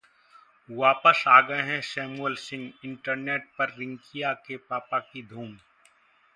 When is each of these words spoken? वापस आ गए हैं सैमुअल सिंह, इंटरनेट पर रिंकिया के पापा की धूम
वापस 0.69 1.23
आ 1.27 1.39
गए 1.41 1.61
हैं 1.61 1.79
सैमुअल 1.81 2.35
सिंह, 2.37 2.71
इंटरनेट 2.85 3.47
पर 3.59 3.75
रिंकिया 3.77 4.33
के 4.47 4.57
पापा 4.69 4.99
की 5.01 5.23
धूम 5.27 5.57